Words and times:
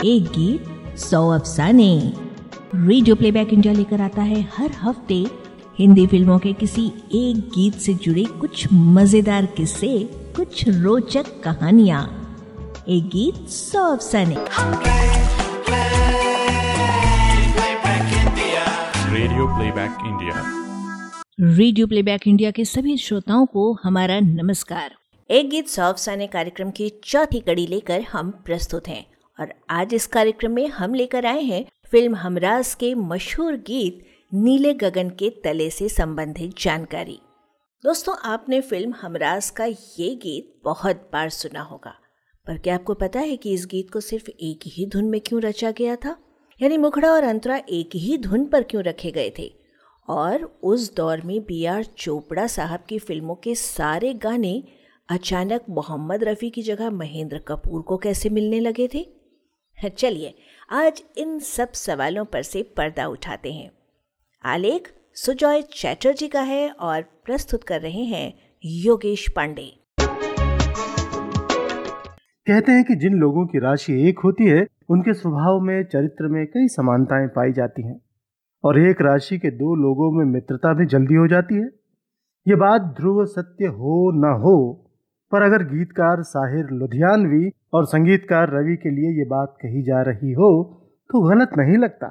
एक 0.00 0.28
गीत 0.32 0.96
सौ 0.98 1.18
अफसाने। 1.30 2.12
रेडियो 2.76 3.14
प्लेबैक 3.16 3.52
इंडिया 3.52 3.72
लेकर 3.74 4.00
आता 4.00 4.22
है 4.22 4.40
हर 4.52 4.70
हफ़्ते 4.82 5.14
हिंदी 5.78 6.06
फ़िल्मों 6.06 6.38
के 6.38 6.52
किसी 6.52 6.84
एक 7.14 7.40
गीत 7.54 7.74
से 7.76 7.94
जुड़े 7.94 8.24
कुछ 8.40 8.66
मज़ेदार 8.72 9.46
किस्से 9.56 9.98
कुछ 10.36 10.64
रोचक 10.68 11.28
कहानियाँ। 11.42 12.02
एक 12.88 13.08
गीत 13.08 13.48
सौ 13.48 13.84
अफसाने। 13.88 14.34
Radio 19.12 19.46
playback 19.56 20.06
India 20.06 20.42
radio 21.40 21.86
playback 21.86 22.28
India 22.28 22.50
के 22.50 22.64
सभी 22.64 22.96
श्रोताओं 22.98 23.46
को 23.46 23.72
हमारा 23.84 24.20
नमस्कार। 24.22 24.90
एक 25.30 25.50
गीत 25.50 25.68
सौ 25.68 25.88
अफसाने 25.88 26.26
कार्यक्रम 26.28 26.70
की 26.70 26.92
चौथी 27.04 27.40
कड़ी 27.40 27.66
लेकर 27.66 28.04
हम 28.12 28.30
प्रस्तुत 28.44 28.88
हैं। 28.88 29.04
और 29.40 29.52
आज 29.70 29.94
इस 29.94 30.06
कार्यक्रम 30.06 30.52
में 30.52 30.66
हम 30.68 30.94
लेकर 30.94 31.26
आए 31.26 31.40
हैं 31.40 31.64
फ़िल्म 31.90 32.14
हमराज 32.14 32.74
के 32.74 32.94
मशहूर 32.94 33.56
गीत 33.56 34.04
नीले 34.32 34.72
गगन 34.74 35.10
के 35.10 35.28
तले 35.44 35.68
से 35.70 35.88
संबंधित 35.88 36.58
जानकारी। 36.58 37.18
दोस्तों, 37.84 38.14
आपने 38.24 38.60
फ़िल्म 38.60 38.94
हमराज 39.00 39.48
का 39.50 39.64
ये 39.64 40.14
गीत 40.14 40.60
बहुत 40.64 41.08
बार 41.12 41.28
सुना 41.28 41.60
होगा, 41.60 41.94
पर 42.46 42.58
क्या 42.58 42.74
आपको 42.74 42.94
पता 42.94 43.20
है 43.20 43.36
कि 43.36 43.52
इस 43.52 43.66
गीत 43.66 43.90
को 43.90 44.00
सिर्फ़ 44.00 44.28
एक 44.30 44.66
ही 44.66 44.86
धुन 44.86 45.04
में 45.04 45.20
क्यों 45.20 45.40
रचा 45.42 45.70
गया 45.70 45.94
था? 45.96 46.16
यानी 46.60 46.76
मुखड़ा 46.76 47.12
और 47.12 47.24
अंतरा 47.24 47.56
एक 47.68 47.96
ही 47.96 48.18
धुन 48.18 48.44
पर 48.46 48.62
क्यों 48.62 48.82
रखे 48.82 49.10
गए 49.10 49.32
थे? 49.38 49.50
और 50.08 50.44
उस 50.62 50.94
दौर 50.96 51.20
में 51.20 51.40
बी 51.40 51.64
आर 51.64 51.84
चोपड़ा 51.84 52.46
साहब 52.46 52.84
की 52.88 52.98
फ़िल्मों 52.98 53.34
के 53.34 53.54
सारे 53.54 54.12
गाने 54.14 54.62
अचानक 55.08 55.64
मोहम्मद 55.70 56.24
रफ़ी 56.24 56.50
की 56.50 56.62
जगह 56.62 56.90
महेंद्र 56.90 57.38
कपूर 57.38 57.82
को 57.82 57.96
कैसे 57.96 58.28
मिलने 58.28 58.60
लगे 58.60 58.88
थे? 58.94 59.19
चलिए, 59.88 60.34
आज 60.70 61.02
इन 61.18 61.38
सब 61.38 61.72
सवालों 61.72 62.24
पर 62.24 62.42
से 62.42 62.62
पर्दा 62.62 63.06
उठाते 63.06 63.52
हैं। 63.52 63.70
आलेख 64.44 64.92
सुजॉय 65.14 65.62
चैटर्जी 65.62 66.28
का 66.28 66.40
है 66.40 66.70
और 66.70 67.02
प्रस्तुत 67.02 67.64
कर 67.64 67.80
रहे 67.80 68.04
हैं 68.04 68.32
योगेश 68.64 69.28
पांडे। 69.36 69.80
कहते 72.46 72.72
हैं 72.72 72.84
कि 72.84 72.94
जिन 72.94 73.14
लोगों 73.14 73.46
की 73.46 73.58
राशि 73.58 74.08
एक 74.08 74.18
होती 74.24 74.44
है, 74.44 74.66
उनके 74.88 75.14
स्वभाव 75.14 75.60
में, 75.60 75.84
चरित्र 75.84 76.26
में 76.26 76.46
कई 76.46 76.68
समानताएँ 76.68 77.28
पाई 77.28 77.52
जाती 77.52 77.82
हैं। 77.82 78.00
और 78.64 78.80
एक 78.80 78.96
राशि 79.00 79.38
के 79.38 79.50
दो 79.50 79.74
लोगों 79.74 80.12
में 80.12 80.24
मित्रता 80.24 80.74
भी 80.74 80.86
जल्दी 80.86 81.14
हो 81.14 81.28
जाती 81.28 81.54
है। 81.54 81.70
ये 82.48 82.54
बात 82.56 82.80
ध्रुव 82.80 83.24
सत्य 83.24 83.66
हो 83.66 84.10
न 84.10 84.40
हो 84.42 84.89
पर 85.32 85.42
अगर 85.42 85.62
गीतकार 85.66 86.22
साहिर 86.24 86.70
लुधियानवी 86.72 87.50
और 87.74 87.84
संगीतकार 87.86 88.50
रवि 88.50 88.76
के 88.76 88.90
लिए 88.90 89.10
ये 89.18 89.24
बात 89.28 89.54
कही 89.62 89.82
जा 89.82 90.00
रही 90.02 90.32
हो 90.32 90.50
तो 91.10 91.20
गलत 91.20 91.50
नहीं 91.58 91.76
लगता। 91.78 92.08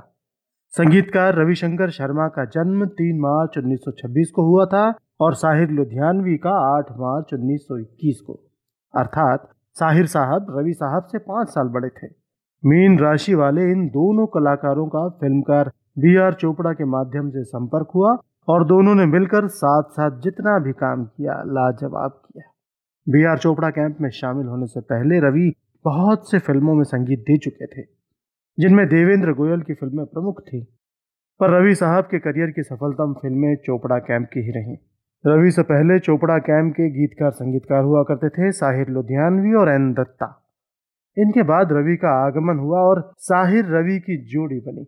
संगीतकार 0.74 1.36
रविशंकर 1.36 1.90
शर्मा 1.90 2.28
का 2.28 2.46
जन्म 2.48 2.86
3 2.98 3.20
मार्च 3.20 3.58
1926 3.58 4.32
को 4.32 4.46
हुआ 4.46 4.66
था 4.66 4.84
और 5.22 5.34
साहिर 5.36 5.70
लुधियानवी 5.70 6.36
का 6.38 6.52
8 6.68 6.92
मार्च 7.00 7.34
1921 7.34 8.20
को। 8.20 8.34
अर्थात 8.94 9.50
साहिर 9.78 10.06
साहब 10.06 10.48
रवि 10.58 10.74
साहब 10.74 11.08
से 11.12 11.18
पाँच 11.20 11.50
साल 11.50 11.68
बड़े 11.70 11.90
थे। 11.90 12.08
मीन 12.64 12.98
राशि 13.00 13.36
वाले 13.36 13.72
इन 13.72 13.88
दोनों 13.90 14.26
कलाकारों 14.28 14.88
का 14.88 15.08
फिल्मकार 15.20 15.72
बी 16.00 16.16
आर 16.18 16.34
चोपड़ा 16.34 16.74
के 16.74 16.86
माध्यम 16.90 17.30
से 17.30 17.44
संपर्क 17.46 17.92
हुआ 17.96 18.16
और 18.48 18.66
दोनों 18.68 18.96
ने 18.96 19.06
मिलकर 19.08 19.48
साथ 19.48 19.92
साथ 19.92 20.20
जितना 20.22 20.58
भी 20.60 20.72
काम 20.76 21.04
किया, 21.06 21.34
लाजवाब 21.48 22.12
किया। 22.26 22.49
बी 23.10 23.24
आर 23.26 23.38
चोपड़ा 23.38 23.70
कैंप 23.70 23.98
में 24.02 24.10
शामिल 24.10 24.48
होने 24.48 24.66
से 24.68 24.82
पहले 24.82 25.20
रवि 25.20 25.52
बहुत 25.86 26.30
से 26.32 26.40
फ़िल्मों 26.40 26.74
में 26.76 26.84
संगीत 26.84 27.20
दे 27.20 27.38
चुके 27.38 27.66
थे, 27.66 27.84
जिनमें 28.58 28.86
देवेंद्र 28.88 29.34
गोयल 29.34 29.62
की 29.62 29.74
फ़िल्में 29.74 30.06
प्रमुख 30.06 30.42
थी। 30.42 30.62
पर 31.40 31.50
रवि 31.50 31.76
साहब 31.76 32.04
के 32.04 32.20
करियर 32.20 32.52
की 32.52 32.64
सफलतम 32.64 33.14
फ़िल्में 33.14 33.56
चोपड़ा 33.56 33.98
कैंप 34.00 34.28
की 34.34 34.40
ही 34.40 34.52
रहीं। 34.52 34.78
रवि 35.24 35.52
से 35.52 35.64
पहले 35.64 36.00
चोपड़ा 36.00 36.38
कैंप 36.38 36.72
के 36.74 36.90
गीतकार 36.90 37.32
संगीतकार 37.32 37.84
हुआ 37.84 38.04
करते 38.04 38.30
थे 38.30 38.52
साहिर 38.52 38.90
लुधियानवी 38.90 39.54
और 39.54 39.70
एन 39.70 39.92
दत्ता। 39.94 40.30
इनके 41.18 41.44
बाद 41.44 41.72
रवि 41.72 41.96
का 41.96 42.16
आगमन 42.28 42.60
हुआ 42.60 42.80
और 42.82 43.02
साहिर 43.20 43.66
रवि 43.68 44.00
की 44.00 44.18
जोड़ी 44.26 44.60
बनी। 44.60 44.88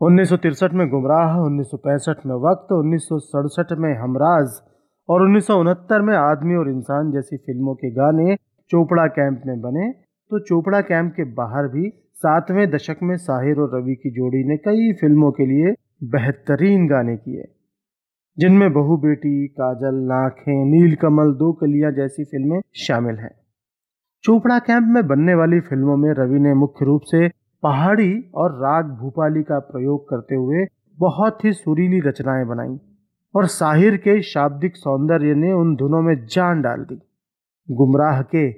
उन्नीस 0.00 0.32
में 0.74 0.88
गुमराह, 0.88 1.36
उन्नीस 1.38 1.70
सौ 1.70 1.76
पैंसठ 1.76 2.26
में 2.26 2.34
वक्त, 2.42 2.72
उन्नीस 2.72 3.08
सौ 3.08 3.18
सड़सठ 3.18 3.78
में 3.78 3.94
हमराज 3.98 4.60
और 5.08 5.22
उन्नीस 5.22 5.46
सौ 5.46 5.60
उनहत्तर 5.60 6.02
में 6.02 6.14
आदमी 6.14 6.54
और 6.54 6.70
इंसान 6.70 7.10
जैसी 7.12 7.36
फ़िल्मों 7.36 7.74
के 7.74 7.90
गाने 7.90 8.36
चोपड़ा 8.70 9.06
कैंप 9.06 9.42
में 9.46 9.60
बने। 9.60 9.90
तो 10.30 10.38
चोपड़ा 10.38 10.80
कैंप 10.80 11.12
के 11.16 11.24
बाहर 11.24 11.68
भी 11.68 11.92
सातवें 12.14 12.70
दशक 12.70 12.96
में 13.02 13.16
साहिर 13.16 13.58
और 13.58 13.80
रवि 13.80 13.94
की 13.94 14.10
जोड़ी 14.10 14.44
ने 14.44 14.56
कई 14.56 14.92
फ़िल्मों 14.92 15.32
के 15.32 15.46
लिए 15.46 15.74
बेहतरीन 16.04 16.86
गाने 16.86 17.16
किए। 17.16 17.44
जिनमें 18.38 18.72
बहु 18.72 18.96
बेटी, 18.96 19.46
काजल, 19.48 19.94
नाखें, 19.94 20.64
नील 20.64 20.94
कमल, 20.96 21.32
दो 21.32 21.52
कलियाँ 21.52 21.92
जैसी 21.92 22.24
फ़िल्में 22.24 22.60
शामिल 22.76 23.16
हैं। 23.16 23.30
चोपड़ा 24.24 24.58
कैंप 24.58 24.84
में 24.86 25.06
बनने 25.06 25.34
वाली 25.34 25.60
फ़िल्मों 25.60 25.96
में 25.96 26.14
रवि 26.14 26.38
ने 26.40 26.54
मुख्य 26.54 26.84
रूप 26.84 27.00
से 27.04 27.28
पहाड़ी 27.62 28.30
और 28.34 28.52
राग 28.52 28.84
भूपाली 28.84 29.42
का 29.42 29.58
प्रयोग 29.58 30.08
करते 30.08 30.34
हुए 30.34 30.66
बहुत 30.98 31.44
ही 31.44 31.52
सुरीली 31.52 32.00
रचनाएँ 32.00 32.44
बनाई। 32.44 32.89
और 33.34 33.46
साहिर 33.46 33.96
के 33.96 34.22
शाब्दिक 34.22 34.76
सौंदर्य 34.76 35.34
ने 35.34 35.52
उन 35.52 35.76
धुनों 35.76 36.02
में 36.02 36.26
जान 36.26 36.62
डाल 36.62 36.84
दी। 36.84 37.02
गुमराह 37.70 38.22
के 38.22 38.48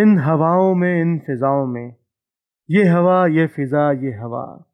इन 0.00 0.18
हवाओं 0.18 0.74
में, 0.74 1.00
इन 1.00 1.18
फिजाओं 1.18 1.66
में, 1.66 1.94
ये 2.70 2.84
हवा, 2.84 3.26
ये 3.26 3.46
फिजा, 3.46 3.92
ये 3.92 4.12
हवा, 4.12 4.64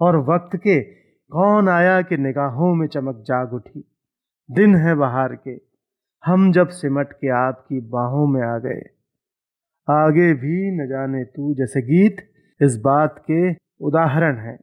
और 0.00 0.16
वक्त 0.16 0.56
के 0.56 0.80
कौन 1.30 1.68
आया 1.68 2.02
कि 2.02 2.16
निगाहों 2.16 2.74
में 2.74 2.86
चमक 2.86 3.16
जाग 3.16 3.52
उठी। 3.52 3.84
दिन 4.50 4.76
है 4.76 4.94
बहार 4.94 5.34
के, 5.34 5.60
हम 6.24 6.52
जब 6.52 6.68
सिमट 6.68 7.12
के 7.12 7.28
आपकी 7.28 7.80
बाहों 7.80 8.26
में 8.26 8.42
आ 8.42 8.58
गए। 8.58 8.80
आगे 9.90 10.34
भी 10.34 10.70
न 10.70 10.88
जाने 10.88 11.24
तू 11.24 11.54
जैसे 11.54 11.82
गीत, 11.82 12.16
इस 12.62 12.80
बात 12.84 13.24
के 13.30 13.54
उदाहरण 13.80 14.36
हैं। 14.36 14.58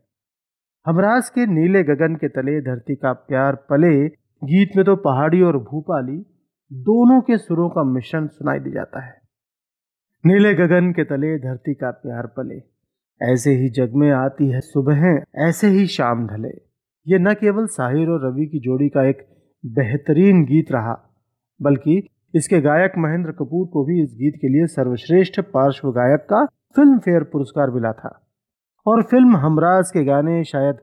हमराज 0.85 1.29
के 1.29 1.45
नीले 1.45 1.81
गगन 1.83 2.15
के 2.15 2.27
तले 2.27 2.59
धरती 2.61 2.95
का 2.95 3.11
प्यार 3.13 3.55
पले, 3.69 4.07
गीत 4.41 4.75
में 4.75 4.83
तो 4.85 4.95
पहाड़ी 4.95 5.41
और 5.41 5.57
भूपाली, 5.59 6.17
दोनों 6.71 7.19
के 7.21 7.37
सुरों 7.37 7.69
का 7.69 7.83
मिश्रण 7.83 8.27
सुनाई 8.27 8.59
दे 8.59 8.71
जाता 8.71 9.05
है। 9.05 9.13
नीले 10.23 10.53
गगन 10.53 10.91
के 10.91 11.03
तले 11.03 11.37
धरती 11.37 11.73
का 11.73 11.89
प्यार 11.91 12.27
पले, 12.37 12.57
ऐसे 13.21 13.51
ही 13.51 13.69
जग 13.69 13.95
में 13.95 14.11
आती 14.11 14.49
है 14.49 14.59
सुबह, 14.61 15.05
ऐसे 15.37 15.67
ही 15.67 15.85
शाम 15.87 16.27
ढले। 16.27 16.49
ये 17.07 17.19
न 17.19 17.33
केवल 17.33 17.65
साहिर 17.67 18.09
और 18.09 18.27
रवि 18.27 18.45
की 18.45 18.59
जोड़ी 18.59 18.89
का 18.89 19.03
एक 19.03 19.25
बेहतरीन 19.63 20.43
गीत 20.43 20.71
रहा, 20.71 20.93
बल्कि 21.59 21.97
इसके 22.33 22.59
गायक 22.61 22.97
महेंद्र 22.97 23.31
कपूर 23.31 23.65
को 23.67 23.83
भी 23.85 24.01
इस 24.03 24.13
गीत 24.13 24.37
के 24.41 24.47
लिए 24.47 24.67
सर्वश्रेष्ठ 24.67 25.39
पार्श्व 25.53 25.91
गायक 25.91 26.27
का 26.29 26.45
फ़िल्म 26.75 26.99
फेयर 26.99 27.23
पुरस्कार 27.23 27.71
मिला 27.71 27.91
था। 27.93 28.21
और 28.85 29.01
फ़िल्म 29.01 29.35
हमराज 29.35 29.91
के 29.91 30.03
गाने 30.05 30.43
शायद 30.43 30.77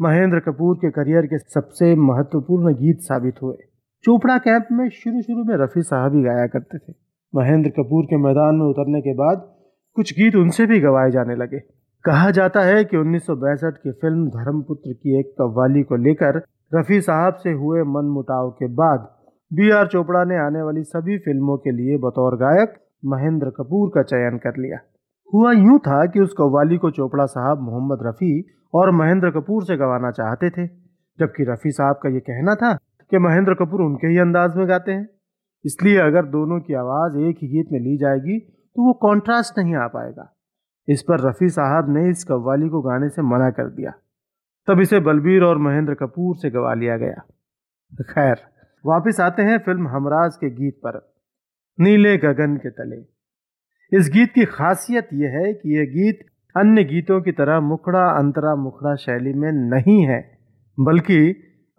महेंद्र 0.00 0.40
कपूर 0.40 0.76
के 0.76 0.90
करियर 0.90 1.26
के 1.26 1.38
सबसे 1.38 1.94
महत्वपूर्ण 1.94 2.72
गीत 2.74 2.98
साबित 3.00 3.34
हुए। 3.42 3.56
चोपड़ा 4.04 4.38
कैंप 4.38 4.66
में 4.72 4.88
शुरू 4.88 5.22
शुरू 5.22 5.44
में 5.44 5.54
रफ़ी 5.56 5.82
साहब 5.82 6.14
ही 6.14 6.22
गाया 6.22 6.46
करते 6.46 6.78
थे। 6.78 6.92
महेंद्र 7.34 7.70
कपूर 7.70 8.04
के 8.04 8.16
मैदान 8.16 8.54
में 8.54 8.66
उतरने 8.66 9.00
के 9.00 9.14
बाद 9.14 9.48
कुछ 9.96 10.12
गीत 10.12 10.36
उनसे 10.36 10.66
भी 10.66 10.80
गवाए 10.80 11.10
जाने 11.10 11.34
लगे। 11.34 11.58
कहा 12.04 12.30
जाता 12.30 12.60
है 12.60 12.84
कि 12.84 12.96
उन्नीस 12.96 13.26
की 13.30 13.92
फ़िल्म 13.92 14.28
धर्मपुत्र 14.28 14.92
की 14.92 15.18
एक 15.18 15.34
कव्वाली 15.38 15.82
को 15.82 15.96
लेकर 15.96 16.42
रफ़ी 16.74 17.00
साहब 17.00 17.34
से 17.34 17.52
हुए 17.52 17.82
मन 17.82 18.10
मुटाव 18.10 18.50
के 18.50 18.66
बाद 18.74 19.08
बी 19.50 19.70
आर 19.70 19.86
चोपड़ा 19.86 20.24
ने 20.24 20.36
आने 20.36 20.62
वाली 20.62 20.82
सभी 20.82 21.18
फ़िल्मों 21.18 21.56
के 21.56 21.70
लिए 21.70 21.96
बतौर 21.98 22.36
गायक 22.36 22.74
महेंद्र 23.04 23.50
कपूर 23.50 23.88
का 23.88 24.02
चयन 24.02 24.38
कर 24.38 24.56
लिया। 24.56 24.78
हुआ 25.30 25.52
यूँ 25.52 25.78
था 25.78 26.04
कि 26.06 26.20
उस 26.20 26.34
कव्वाली 26.38 26.76
को 26.76 26.90
चोपड़ा 26.90 27.24
साहब 27.26 27.60
मोहम्मद 27.62 27.98
रफ़ी 28.02 28.32
और 28.74 28.90
महेंद्र 28.92 29.30
कपूर 29.30 29.64
से 29.64 29.76
गवाना 29.76 30.10
चाहते 30.12 30.50
थे, 30.50 30.66
जबकि 31.18 31.44
रफ़ी 31.44 31.70
साहब 31.72 31.96
का 32.02 32.08
यह 32.08 32.20
कहना 32.20 32.54
था 32.54 32.72
कि 33.12 33.18
महेंद्र 33.18 33.54
कपूर 33.54 33.82
उनके 33.82 34.06
ही 34.06 34.18
अंदाज 34.18 34.56
में 34.56 34.68
गाते 34.68 34.92
हैं। 34.92 35.08
इसलिए 35.64 35.98
अगर 36.00 36.26
दोनों 36.28 36.60
की 36.60 36.74
आवाज़ 36.76 37.18
एक 37.20 37.36
ही 37.42 37.48
गीत 37.48 37.72
में 37.72 37.78
ली 37.80 37.96
जाएगी 37.98 38.38
तो 38.38 38.86
वो 38.86 38.92
कॉन्ट्रास्ट 39.02 39.58
नहीं 39.58 39.74
आ 39.74 39.86
पाएगा। 39.88 40.32
इस 40.88 41.02
पर 41.02 41.20
रफ़ी 41.20 41.48
साहब 41.48 41.88
ने 41.88 42.08
इस 42.10 42.24
कव्वाली 42.24 42.68
को 42.68 42.80
गाने 42.82 43.08
से 43.08 43.22
मना 43.24 43.50
कर 43.50 43.70
दिया। 43.70 43.92
तब 44.68 44.80
इसे 44.80 45.00
बलबीर 45.00 45.42
और 45.42 45.58
महेंद्र 45.58 45.94
कपूर 45.94 46.36
से 46.36 46.50
गवा 46.50 46.74
लिया 46.74 46.96
गया। 46.96 47.22
खैर, 48.04 48.36
वापस 48.84 49.20
आते 49.20 49.42
हैं 49.42 49.58
फ़िल्म 49.58 49.88
हमराज 49.88 50.36
के 50.36 50.50
गीत 50.52 50.80
पर, 50.84 50.98
नीले 51.78 52.16
गगन 52.18 52.56
के 52.56 52.70
तले। 52.72 52.96
इस 53.92 54.10
गीत 54.14 54.32
की 54.34 54.44
खासियत 54.44 55.08
यह 55.12 55.30
है 55.30 55.52
कि 55.54 55.76
यह 55.76 55.84
गीत 55.84 56.26
अन्य 56.56 56.84
गीतों 56.84 57.20
की 57.20 57.32
तरह 57.32 57.60
मुखड़ा 57.60 58.04
अंतरा 58.18 58.54
मुखड़ा 58.56 58.94
शैली 58.94 59.32
में 59.32 59.52
नहीं 59.52 60.06
है, 60.06 60.38
बल्कि 60.80 61.18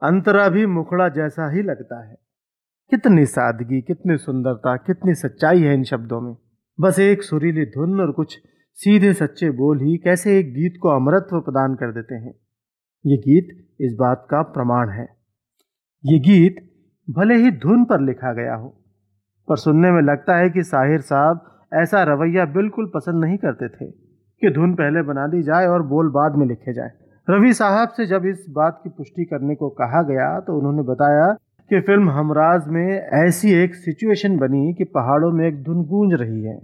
अंतरा 0.04 0.50
भी 0.50 0.66
मुखड़ा 0.66 1.10
जैसा 1.10 1.50
ही 1.52 1.62
लगता 1.62 2.10
है। 2.10 2.16
कितनी 2.92 3.26
सादगी, 3.26 3.82
कितनी 3.82 4.18
सुंदरता, 4.18 4.76
कितनी 4.76 5.14
सच्चाई 5.16 5.62
है 5.62 5.74
इन 5.74 5.84
शब्दों 5.84 6.22
में। 6.22 6.36
बस 6.80 7.00
एक 7.00 7.24
सुरीली 7.24 7.66
धुन 7.66 8.02
और 8.02 8.12
कुछ 8.12 8.38
सीधे 8.78 9.14
सच्चे 9.14 9.50
बोल 9.50 9.82
ही 9.82 9.98
कैसे 9.98 10.40
एक 10.40 10.54
गीत 10.54 10.74
को 10.82 10.90
अमरत्व 10.90 11.40
प्रदान 11.40 11.76
कर 11.76 11.92
देते 11.92 12.16
हैं? 12.16 12.34
ये 13.06 13.18
गीत 13.18 13.76
इस 13.82 13.96
बात 14.00 14.28
का 14.30 14.42
प्रमाण 14.42 14.90
है। 14.90 15.08
ये 16.06 16.20
गीत 16.20 16.56
भले 17.10 17.36
ही 17.36 17.52
धुन 17.52 17.86
पर 17.86 18.02
लिखा 18.02 18.34
गया 18.34 18.56
हो, 18.56 18.70
पर 19.48 19.58
सुनने 19.58 19.92
में 19.92 20.02
लगता 20.02 20.38
है 20.38 20.50
कि 20.50 20.64
साहिर 20.64 21.02
साहब 21.02 21.54
ऐसा 21.72 22.04
रवैया 22.04 22.46
बिल्कुल 22.54 22.92
पसंद 22.96 23.24
नहीं 23.24 23.38
करते 23.38 23.68
थे 23.70 23.90
कि 24.42 24.50
धुन 24.50 24.74
पहले 24.76 25.02
बना 25.02 25.28
दी 25.28 25.42
जाए 25.44 25.68
और 25.68 25.82
बोल 25.88 26.10
बाद 26.12 26.36
में 26.36 26.46
लिखे 26.48 26.74
जाए। 26.74 26.92
रवि 27.28 27.54
साहब 27.54 27.90
से 27.90 28.06
जब 28.06 28.26
इस 28.26 28.46
बात 28.52 28.80
की 28.84 28.90
पुष्टि 28.90 29.26
करने 29.26 29.56
को 29.56 29.70
कहा 29.80 30.02
गया 30.04 30.40
तो 30.40 30.58
उन्होंने 30.58 30.84
बताया 30.84 31.26
कि 31.72 31.80
फ़िल्म 31.82 32.10
हमराज 32.10 32.68
में 32.68 32.86
ऐसी 33.18 33.54
एक 33.54 33.76
सिचुएशन 33.76 34.38
बनी 34.38 34.74
कि 34.74 34.84
पहाड़ों 34.94 35.32
में 35.32 35.48
एक 35.48 35.64
धुन 35.64 35.84
गूंज 35.86 36.14
रही 36.14 36.44
है, 36.44 36.56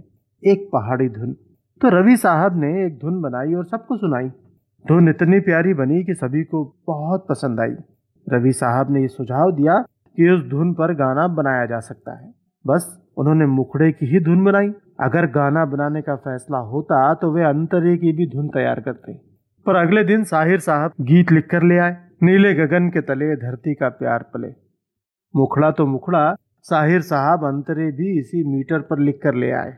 एक 0.42 0.68
पहाड़ी 0.72 1.08
धुन। 1.08 1.32
तो 1.80 1.88
रवि 1.90 2.16
साहब 2.16 2.56
ने 2.60 2.70
एक 2.86 2.98
धुन 2.98 3.20
बनाई 3.22 3.54
और 3.54 3.64
सबको 3.64 3.96
सुनाई। 3.96 4.28
धुन 4.84 5.08
इतनी 5.08 5.40
प्यारी 5.40 5.74
बनी 5.74 6.02
कि 6.04 6.14
सभी 6.14 6.42
को 6.44 6.64
बहुत 6.86 7.26
पसंद 7.28 7.60
आई। 7.60 7.74
रवि 8.26 8.52
साहब 8.52 8.90
ने 8.90 9.00
यह 9.00 9.08
सुझाव 9.08 9.52
दिया 9.52 9.74
कि 10.18 10.30
उस 10.30 10.48
धुन 10.50 10.72
पर 10.72 10.94
गाना 10.94 11.26
बनाया 11.34 11.66
जा 11.66 11.80
सकता 11.82 12.12
है। 12.14 12.32
बस 12.64 12.86
उन्होंने 13.16 13.46
मुखड़े 13.46 13.90
की 13.92 14.06
ही 14.06 14.20
धुन 14.20 14.44
बनाई। 14.44 14.68
अगर 14.98 15.26
गाना 15.30 15.64
बनाने 15.64 16.00
का 16.02 16.14
फैसला 16.16 16.58
होता 16.66 17.12
तो 17.14 17.32
वे 17.32 17.44
अंतरे 17.44 17.96
की 17.96 18.12
भी 18.12 18.26
धुन 18.26 18.48
तैयार 18.48 18.80
करते। 18.80 19.12
पर 19.66 19.76
अगले 19.76 20.04
दिन 20.04 20.24
साहिर 20.24 20.58
साहब 20.60 20.92
गीत 21.02 21.32
लिख 21.32 21.46
कर 21.46 21.62
ले 21.62 21.78
आए। 21.78 21.96
नीले 22.22 22.52
गगन 22.54 22.88
के 22.88 23.00
तले 23.02 23.34
धरती 23.36 23.74
का 23.74 23.88
प्यार 23.90 24.22
पले। 24.34 24.48
मुखड़ा 25.34 25.70
तो 25.70 25.86
मुखड़ा, 25.86 26.34
साहिर 26.64 27.00
साहब 27.02 27.44
अंतरे 27.44 27.90
भी 27.92 28.18
इसी 28.18 28.42
मीटर 28.48 28.80
पर 28.80 28.98
लिख 28.98 29.18
कर 29.22 29.34
ले 29.34 29.50
आए 29.52 29.72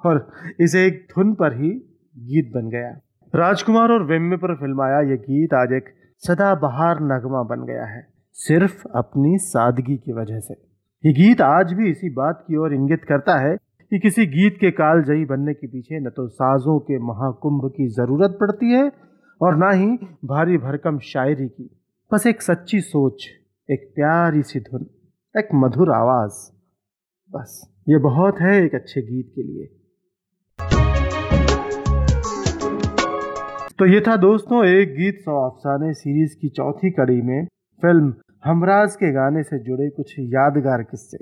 और 0.00 0.26
इसे 0.60 0.86
एक 0.86 1.06
धुन 1.10 1.34
पर 1.34 1.52
ही 1.52 1.70
गीत 2.16 2.50
बन 2.54 2.68
गया। 2.68 2.90
राजकुमार 3.34 3.92
और 3.92 4.04
वेम्य 4.04 4.36
पर 4.36 4.54
फिल्माया 4.54 5.00
यह 5.02 5.16
गीत 5.22 5.54
आज 5.54 5.72
एक 5.72 5.94
सदाबहार 6.22 7.00
नगमा 7.02 7.42
बन 7.46 7.64
गया 7.66 7.84
है, 7.84 8.06
सिर्फ़ 8.36 8.86
अपनी 8.96 9.36
सादगी 9.38 9.96
की 9.96 10.12
वजह 10.12 10.40
से। 10.40 10.54
ये 11.04 11.12
गीत 11.14 11.40
आज 11.40 11.72
भी 11.72 11.90
इसी 11.90 12.10
बात 12.10 12.44
की 12.48 12.56
ओर 12.56 12.74
इंगित 12.74 13.04
करता 13.04 13.38
है 13.38 13.56
कि 13.92 13.98
किसी 13.98 14.26
गीत 14.26 14.56
के 14.60 14.70
काल 14.70 15.02
जयी 15.02 15.24
बनने 15.24 15.52
के 15.54 15.66
पीछे 15.66 15.98
न 16.00 16.10
तो 16.10 16.26
साजों 16.28 16.78
के 16.78 16.98
महाकुंभ 16.98 17.70
की 17.76 17.86
ज़रूरत 17.88 18.36
पड़ती 18.40 18.72
है 18.72 18.90
और 19.40 19.56
ना 19.56 19.70
ही 19.70 19.86
भारी 20.24 20.56
भरकम 20.58 20.98
शायरी 20.98 21.46
की। 21.48 21.68
बस 22.10 22.26
एक 22.26 22.42
सच्ची 22.42 22.80
सोच, 22.80 23.26
एक 23.68 23.92
प्यारी 23.94 24.42
सी 24.42 24.60
धुन, 24.60 24.86
एक 25.34 25.48
मधुर 25.54 25.92
आवाज़। 25.92 26.36
बस, 27.30 27.60
ये 27.88 27.98
बहुत 27.98 28.40
है 28.40 28.52
एक 28.64 28.74
अच्छे 28.74 29.02
गीत 29.02 29.32
के 29.34 29.42
लिए। 29.42 29.66
तो 33.78 33.86
ये 33.86 34.00
था 34.00 34.16
दोस्तों 34.16 34.64
एक 34.64 34.94
गीत 34.94 35.18
सौ 35.20 35.40
अफसाने 35.50 35.92
सीरीज़ 35.94 36.36
की 36.40 36.48
चौथी 36.48 36.90
कड़ी 36.90 37.20
में, 37.22 37.46
फ़िल्म 37.82 38.14
हमराज 38.44 38.96
के 38.96 39.12
गाने 39.12 39.42
से 39.42 39.58
जुड़े 39.58 39.88
कुछ 39.90 40.14
यादगार 40.18 40.82
किस्से। 40.82 41.18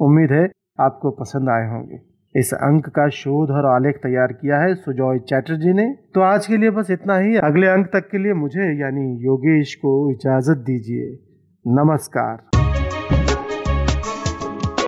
उम्मीद 0.00 0.32
है 0.32 0.44
आपको 0.80 1.10
पसंद 1.10 1.48
आए 1.48 1.66
होंगे। 1.68 2.00
इस 2.40 2.54
अंक 2.54 2.86
का 2.86 3.08
शोध 3.08 3.50
और 3.50 3.66
आलेख 3.66 3.96
तैयार 3.96 4.32
किया 4.32 4.56
है 4.58 4.74
सुजॉय 4.74 5.18
चैटर्जी 5.18 5.72
ने। 5.72 5.86
तो 6.14 6.20
आज 6.20 6.46
के 6.46 6.56
लिए 6.56 6.70
बस 6.70 6.90
इतना 6.90 7.18
ही। 7.18 7.36
अगले 7.36 7.66
अंक 7.66 7.86
तक 7.86 8.08
के 8.10 8.18
लिए 8.18 8.32
मुझे 8.32 8.80
यानी 8.80 9.04
योगेश 9.24 9.74
को 9.74 10.10
इजाज़त 10.10 10.56
दीजिए। 10.56 11.06
नमस्कार। 11.66 12.42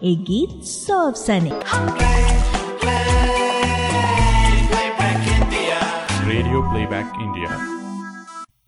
एक 0.02 0.18
गीत 0.22 0.64
सौ 0.64 0.98
अफसाने 1.10 1.50
Radio 6.28 6.60
Playback 6.62 7.18
India. 7.24 7.75